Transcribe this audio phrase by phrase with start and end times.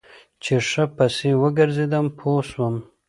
[0.43, 2.75] چې ښه پسې وګرځېدم پوه سوم.